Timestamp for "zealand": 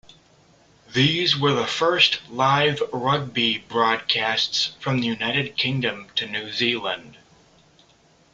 6.51-7.17